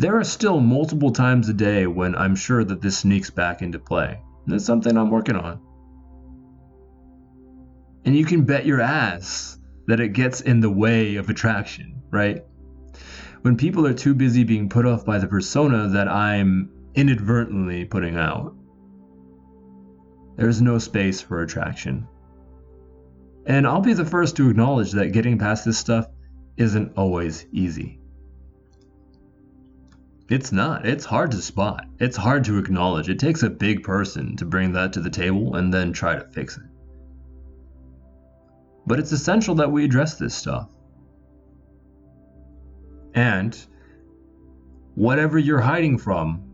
There 0.00 0.16
are 0.16 0.24
still 0.24 0.60
multiple 0.60 1.12
times 1.12 1.50
a 1.50 1.52
day 1.52 1.86
when 1.86 2.16
I'm 2.16 2.34
sure 2.34 2.64
that 2.64 2.80
this 2.80 2.96
sneaks 2.96 3.28
back 3.28 3.60
into 3.60 3.78
play. 3.78 4.18
And 4.46 4.54
that's 4.54 4.64
something 4.64 4.96
I'm 4.96 5.10
working 5.10 5.36
on. 5.36 5.60
And 8.06 8.16
you 8.16 8.24
can 8.24 8.44
bet 8.44 8.64
your 8.64 8.80
ass 8.80 9.58
that 9.88 10.00
it 10.00 10.14
gets 10.14 10.40
in 10.40 10.60
the 10.60 10.70
way 10.70 11.16
of 11.16 11.28
attraction, 11.28 12.00
right? 12.10 12.42
When 13.42 13.58
people 13.58 13.86
are 13.86 13.92
too 13.92 14.14
busy 14.14 14.42
being 14.42 14.70
put 14.70 14.86
off 14.86 15.04
by 15.04 15.18
the 15.18 15.26
persona 15.26 15.88
that 15.88 16.08
I'm 16.08 16.70
inadvertently 16.94 17.84
putting 17.84 18.16
out, 18.16 18.56
there's 20.38 20.62
no 20.62 20.78
space 20.78 21.20
for 21.20 21.42
attraction. 21.42 22.08
And 23.44 23.66
I'll 23.66 23.82
be 23.82 23.92
the 23.92 24.06
first 24.06 24.34
to 24.38 24.48
acknowledge 24.48 24.92
that 24.92 25.12
getting 25.12 25.36
past 25.36 25.66
this 25.66 25.76
stuff 25.76 26.06
isn't 26.56 26.96
always 26.96 27.44
easy. 27.52 27.99
It's 30.30 30.52
not. 30.52 30.86
It's 30.86 31.04
hard 31.04 31.32
to 31.32 31.42
spot. 31.42 31.86
It's 31.98 32.16
hard 32.16 32.44
to 32.44 32.58
acknowledge. 32.58 33.08
It 33.08 33.18
takes 33.18 33.42
a 33.42 33.50
big 33.50 33.82
person 33.82 34.36
to 34.36 34.44
bring 34.44 34.72
that 34.74 34.92
to 34.92 35.00
the 35.00 35.10
table 35.10 35.56
and 35.56 35.74
then 35.74 35.92
try 35.92 36.14
to 36.14 36.24
fix 36.24 36.56
it. 36.56 36.62
But 38.86 39.00
it's 39.00 39.10
essential 39.10 39.56
that 39.56 39.72
we 39.72 39.84
address 39.84 40.14
this 40.14 40.32
stuff. 40.32 40.70
And 43.12 43.58
whatever 44.94 45.36
you're 45.36 45.60
hiding 45.60 45.98
from, 45.98 46.44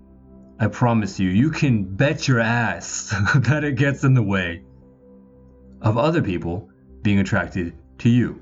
I 0.59 0.68
promise 0.68 1.21
you, 1.21 1.28
you 1.28 1.50
can 1.50 1.85
bet 1.85 2.26
your 2.26 2.40
ass 2.40 3.14
that 3.35 3.62
it 3.62 3.76
gets 3.76 4.04
in 4.04 4.14
the 4.14 4.23
way 4.23 4.64
of 5.83 5.99
other 5.99 6.23
people 6.23 6.71
being 7.02 7.18
attracted 7.18 7.75
to 7.99 8.09
you. 8.09 8.40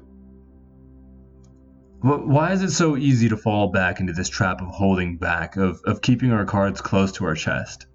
Why 2.04 2.52
is 2.52 2.62
it 2.62 2.70
so 2.70 2.99
easy 2.99 3.30
to 3.30 3.37
fall 3.38 3.68
back 3.68 3.99
into 3.99 4.12
this 4.12 4.28
trap 4.28 4.61
of 4.61 4.68
holding 4.68 5.16
back, 5.16 5.56
of, 5.56 5.80
of 5.87 6.02
keeping 6.02 6.32
our 6.32 6.44
cards 6.44 6.82
close 6.82 7.12
to 7.12 7.25
our 7.25 7.34
chest? 7.34 7.87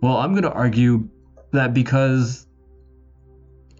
Well, 0.00 0.16
I'm 0.16 0.32
going 0.32 0.44
to 0.44 0.50
argue 0.50 1.10
that 1.50 1.74
because 1.74 2.46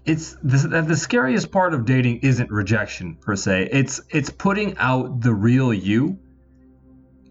it's 0.05 0.37
the, 0.43 0.83
the 0.87 0.97
scariest 0.97 1.51
part 1.51 1.73
of 1.73 1.87
dating 1.87 2.19
isn't 2.19 2.51
rejection 2.51 3.17
per 3.17 3.35
se. 3.35 3.71
It's 3.73 4.03
it's 4.11 4.29
putting 4.29 4.77
out 4.77 5.23
the 5.23 5.33
real 5.33 5.73
you 5.73 6.19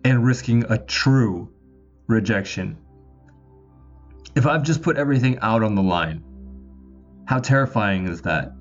and 0.03 0.25
risking 0.25 0.63
a 0.71 0.79
true 0.79 1.53
rejection. 2.07 2.77
If 4.35 4.47
I've 4.47 4.63
just 4.63 4.81
put 4.81 4.97
everything 4.97 5.37
out 5.39 5.61
on 5.61 5.75
the 5.75 5.83
line, 5.83 6.23
how 7.25 7.37
terrifying 7.37 8.07
is 8.07 8.23
that? 8.23 8.51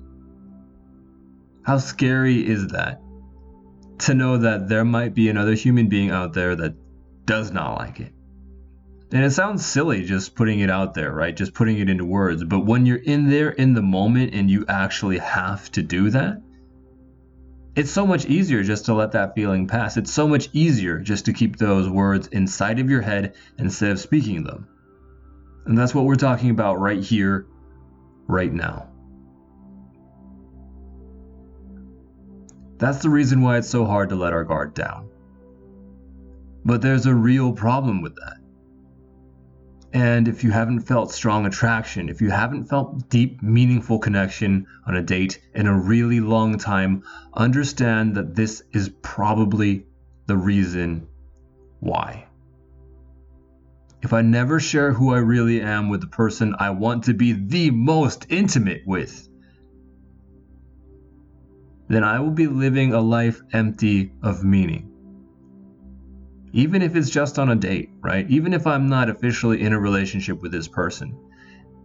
How 1.63 1.79
scary 1.79 2.45
is 2.47 2.67
that? 2.67 3.01
To 3.99 4.13
know 4.13 4.37
that 4.37 4.67
there 4.69 4.85
might 4.85 5.13
be 5.13 5.29
another 5.29 5.53
human 5.53 5.89
being 5.89 6.11
out 6.11 6.33
there 6.33 6.55
that 6.55 6.75
does 7.25 7.51
not 7.51 7.77
like 7.77 7.99
it. 7.99 8.13
And 9.11 9.23
it 9.23 9.31
sounds 9.31 9.65
silly 9.65 10.03
just 10.03 10.35
putting 10.35 10.59
it 10.59 10.69
out 10.69 10.93
there, 10.93 11.11
right? 11.11 11.35
Just 11.35 11.53
putting 11.53 11.77
it 11.77 11.89
into 11.89 12.05
words. 12.05 12.43
But 12.43 12.65
when 12.65 12.85
you're 12.85 12.97
in 12.97 13.29
there 13.29 13.49
in 13.49 13.73
the 13.73 13.81
moment 13.81 14.33
and 14.33 14.51
you 14.51 14.65
actually 14.67 15.17
have 15.19 15.71
to 15.71 15.81
do 15.81 16.09
that, 16.09 16.41
it's 17.75 17.91
so 17.91 18.05
much 18.05 18.25
easier 18.25 18.63
just 18.63 18.85
to 18.85 18.93
let 18.93 19.13
that 19.13 19.35
feeling 19.35 19.67
pass. 19.67 19.97
It's 19.97 20.11
so 20.11 20.27
much 20.27 20.49
easier 20.51 20.99
just 20.99 21.25
to 21.25 21.33
keep 21.33 21.57
those 21.57 21.87
words 21.87 22.27
inside 22.27 22.79
of 22.79 22.89
your 22.89 23.01
head 23.01 23.35
instead 23.57 23.91
of 23.91 23.99
speaking 23.99 24.43
them. 24.43 24.67
And 25.65 25.77
that's 25.77 25.93
what 25.93 26.05
we're 26.05 26.15
talking 26.15 26.49
about 26.49 26.79
right 26.79 27.03
here, 27.03 27.45
right 28.27 28.51
now. 28.51 28.89
That's 32.77 32.99
the 32.99 33.09
reason 33.09 33.41
why 33.41 33.57
it's 33.57 33.69
so 33.69 33.85
hard 33.85 34.09
to 34.09 34.15
let 34.15 34.33
our 34.33 34.43
guard 34.43 34.73
down. 34.73 35.09
But 36.63 36.81
there's 36.81 37.05
a 37.05 37.15
real 37.15 37.53
problem 37.53 38.01
with 38.01 38.15
that. 38.15 38.37
And 39.93 40.27
if 40.27 40.43
you 40.43 40.51
haven't 40.51 40.81
felt 40.81 41.11
strong 41.11 41.45
attraction, 41.45 42.09
if 42.09 42.21
you 42.21 42.29
haven't 42.29 42.65
felt 42.65 43.09
deep, 43.09 43.41
meaningful 43.41 43.99
connection 43.99 44.67
on 44.85 44.95
a 44.95 45.01
date 45.01 45.39
in 45.55 45.65
a 45.65 45.75
really 45.77 46.19
long 46.19 46.57
time, 46.57 47.03
understand 47.33 48.15
that 48.15 48.35
this 48.35 48.61
is 48.73 48.89
probably 49.01 49.87
the 50.27 50.37
reason 50.37 51.07
why. 51.79 52.27
If 54.03 54.13
I 54.13 54.21
never 54.21 54.59
share 54.59 54.91
who 54.91 55.13
I 55.13 55.19
really 55.19 55.61
am 55.61 55.89
with 55.89 56.01
the 56.01 56.07
person 56.07 56.55
I 56.59 56.69
want 56.71 57.05
to 57.05 57.13
be 57.13 57.31
the 57.33 57.71
most 57.71 58.27
intimate 58.29 58.83
with, 58.85 59.27
then 61.87 62.03
I 62.03 62.19
will 62.19 62.31
be 62.31 62.47
living 62.47 62.93
a 62.93 63.01
life 63.01 63.41
empty 63.53 64.11
of 64.23 64.43
meaning 64.43 64.91
even 66.57 66.81
if 66.81 66.95
it's 66.95 67.09
just 67.09 67.37
on 67.37 67.49
a 67.49 67.55
date, 67.55 67.91
right? 68.01 68.27
Even 68.31 68.51
if 68.53 68.65
I'm 68.65 68.89
not 68.89 69.09
officially 69.09 69.61
in 69.61 69.73
a 69.73 69.79
relationship 69.79 70.41
with 70.41 70.51
this 70.51 70.67
person, 70.67 71.15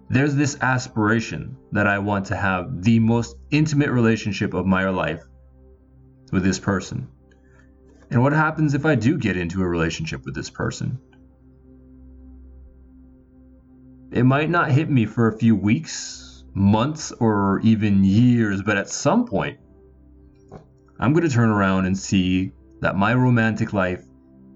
there's 0.09 0.35
this 0.35 0.57
aspiration 0.61 1.57
that 1.73 1.87
I 1.87 1.99
want 1.99 2.27
to 2.27 2.37
have 2.37 2.83
the 2.83 2.99
most 2.99 3.37
intimate 3.51 3.91
relationship 3.91 4.55
of 4.55 4.67
my 4.67 4.89
life 4.89 5.23
with 6.31 6.43
this 6.43 6.59
person. 6.59 7.09
And 8.11 8.23
what 8.23 8.33
happens 8.33 8.75
if 8.75 8.87
I 8.87 8.95
do 8.95 9.19
get 9.19 9.37
into 9.37 9.63
a 9.63 9.67
relationship 9.67 10.25
with 10.25 10.35
this 10.35 10.51
person? 10.51 10.99
It 14.11 14.25
might 14.25 14.51
not 14.51 14.71
hit 14.71 14.91
me 14.91 15.07
for 15.07 15.29
a 15.29 15.39
few 15.39 15.57
weeks, 15.57 16.45
months, 16.55 17.13
or 17.13 17.61
even 17.61 18.05
years, 18.05 18.63
but 18.63 18.77
at 18.77 18.89
some 18.89 19.27
point, 19.27 19.59
I'm 21.03 21.13
going 21.13 21.29
to 21.29 21.35
turn 21.35 21.51
around 21.51 21.87
and 21.87 21.99
see 21.99 22.53
that 22.81 22.95
my 22.95 23.13
romantic 23.13 23.73
life 23.73 24.05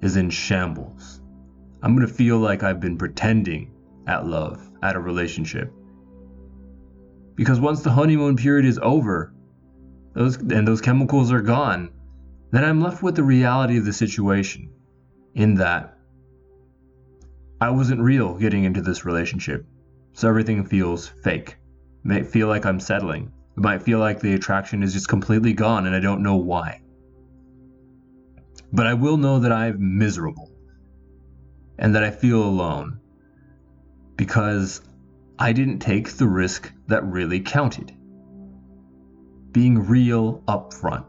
is 0.01 0.15
in 0.15 0.31
shambles. 0.31 1.21
I'm 1.83 1.97
going 1.97 2.07
to 2.07 2.15
feel 2.15 2.39
like 2.39 2.63
I've 2.63 2.79
been 2.79 2.97
pretending 2.97 3.73
at 4.07 4.29
love, 4.29 4.71
at 4.81 4.95
a 4.95 5.01
relationship. 5.01 5.73
Because 7.35 7.59
once 7.59 7.83
the 7.83 7.91
honeymoon 7.91 8.37
period 8.37 8.65
is 8.65 8.79
over, 8.81 9.35
those 10.13 10.37
and 10.37 10.69
those 10.69 10.81
chemicals 10.81 11.33
are 11.33 11.43
gone, 11.43 11.91
then 12.53 12.65
I'm 12.65 12.81
left 12.81 13.03
with 13.03 13.17
the 13.17 13.25
reality 13.25 13.77
of 13.79 13.85
the 13.85 13.93
situation 13.93 14.71
in 15.35 15.55
that 15.57 15.99
I 17.61 17.71
wasn't 17.71 18.03
real 18.03 18.35
getting 18.35 18.63
into 18.63 18.83
this 18.83 19.05
relationship. 19.05 19.67
So 20.13 20.29
everything 20.29 20.65
feels 20.65 21.09
fake. 21.09 21.57
Might 22.05 22.29
feel 22.29 22.47
like 22.47 22.67
I'm 22.67 22.79
settling. 22.79 23.33
It 23.57 23.63
might 23.63 23.83
feel 23.83 23.99
like 23.99 24.21
the 24.21 24.35
attraction 24.35 24.83
is 24.83 24.93
just 24.93 25.09
completely 25.09 25.53
gone 25.53 25.87
and 25.87 25.97
I 25.97 26.01
don't 26.01 26.23
know 26.23 26.37
why. 26.37 26.83
But 28.73 28.87
I 28.87 28.95
will 28.95 29.17
know 29.17 29.39
that 29.39 29.53
I'm 29.53 29.99
miserable 29.99 30.51
and 31.79 31.95
that 31.95 32.05
I 32.05 32.11
feel 32.11 32.43
alone 32.43 33.01
because 34.17 34.83
I 35.39 35.53
didn't 35.53 35.79
take 35.79 36.13
the 36.13 36.27
risk 36.27 36.71
that 36.89 37.05
really 37.05 37.41
counted. 37.41 37.93
Being 39.53 39.87
real 39.87 40.43
up 40.49 40.75
front. 40.75 41.07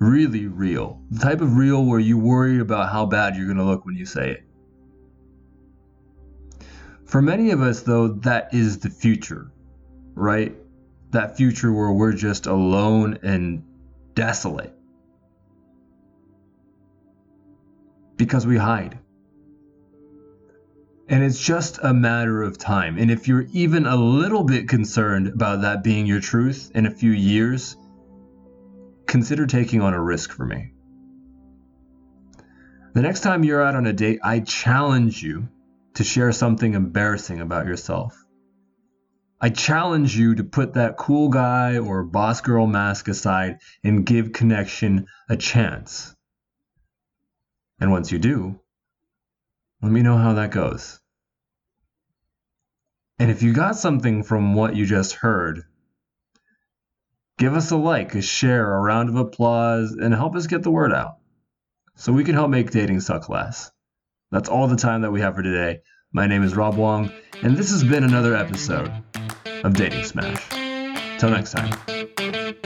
Really 0.00 0.46
real. 0.46 1.00
The 1.10 1.20
type 1.20 1.40
of 1.40 1.56
real 1.56 1.84
where 1.84 2.00
you 2.00 2.18
worry 2.18 2.58
about 2.58 2.90
how 2.90 3.06
bad 3.06 3.36
you're 3.36 3.46
going 3.46 3.58
to 3.58 3.64
look 3.64 3.84
when 3.84 3.94
you 3.94 4.06
say 4.06 4.30
it. 4.30 4.44
For 7.10 7.20
many 7.20 7.50
of 7.50 7.60
us, 7.60 7.82
though, 7.82 8.06
that 8.06 8.54
is 8.54 8.78
the 8.78 8.88
future, 8.88 9.50
right? 10.14 10.56
That 11.10 11.36
future 11.36 11.72
where 11.72 11.90
we're 11.90 12.12
just 12.12 12.46
alone 12.46 13.18
and 13.24 13.64
desolate. 14.14 14.72
Because 18.16 18.46
we 18.46 18.56
hide. 18.56 18.96
And 21.08 21.24
it's 21.24 21.44
just 21.44 21.80
a 21.82 21.92
matter 21.92 22.44
of 22.44 22.58
time. 22.58 22.96
And 22.96 23.10
if 23.10 23.26
you're 23.26 23.48
even 23.52 23.86
a 23.86 23.96
little 23.96 24.44
bit 24.44 24.68
concerned 24.68 25.26
about 25.26 25.62
that 25.62 25.82
being 25.82 26.06
your 26.06 26.20
truth 26.20 26.70
in 26.76 26.86
a 26.86 26.92
few 26.92 27.10
years, 27.10 27.76
consider 29.08 29.48
taking 29.48 29.82
on 29.82 29.94
a 29.94 30.00
risk 30.00 30.30
for 30.30 30.46
me. 30.46 30.74
The 32.94 33.02
next 33.02 33.22
time 33.22 33.42
you're 33.42 33.64
out 33.64 33.74
on 33.74 33.88
a 33.88 33.92
date, 33.92 34.20
I 34.22 34.38
challenge 34.38 35.24
you 35.24 35.48
to 35.94 36.04
share 36.04 36.32
something 36.32 36.74
embarrassing 36.74 37.40
about 37.40 37.66
yourself. 37.66 38.16
I 39.40 39.48
challenge 39.48 40.16
you 40.16 40.34
to 40.34 40.44
put 40.44 40.74
that 40.74 40.98
cool 40.98 41.30
guy 41.30 41.78
or 41.78 42.04
boss 42.04 42.42
girl 42.42 42.66
mask 42.66 43.08
aside 43.08 43.58
and 43.82 44.04
give 44.04 44.32
connection 44.32 45.06
a 45.28 45.36
chance. 45.36 46.14
And 47.80 47.90
once 47.90 48.12
you 48.12 48.18
do, 48.18 48.60
let 49.80 49.90
me 49.90 50.02
know 50.02 50.18
how 50.18 50.34
that 50.34 50.50
goes. 50.50 51.00
And 53.18 53.30
if 53.30 53.42
you 53.42 53.52
got 53.54 53.76
something 53.76 54.22
from 54.22 54.54
what 54.54 54.76
you 54.76 54.84
just 54.84 55.14
heard, 55.14 55.62
give 57.38 57.54
us 57.54 57.70
a 57.70 57.76
like, 57.76 58.14
a 58.14 58.22
share, 58.22 58.74
a 58.74 58.80
round 58.80 59.08
of 59.08 59.16
applause, 59.16 59.92
and 59.92 60.12
help 60.12 60.36
us 60.36 60.46
get 60.46 60.62
the 60.62 60.70
word 60.70 60.92
out 60.92 61.16
so 61.96 62.12
we 62.12 62.24
can 62.24 62.34
help 62.34 62.50
make 62.50 62.70
dating 62.70 63.00
suck 63.00 63.28
less. 63.28 63.70
That's 64.30 64.48
all 64.48 64.68
the 64.68 64.76
time 64.76 65.02
that 65.02 65.10
we 65.10 65.20
have 65.22 65.34
for 65.34 65.42
today. 65.42 65.80
My 66.12 66.28
name 66.28 66.44
is 66.44 66.54
Rob 66.54 66.76
Wong, 66.76 67.10
and 67.42 67.56
this 67.56 67.70
has 67.70 67.82
been 67.82 68.04
another 68.04 68.36
episode 68.36 68.92
of 69.64 69.74
Dating 69.74 70.04
Smash. 70.04 70.48
Till 71.18 71.30
next 71.30 71.52
time. 71.52 72.56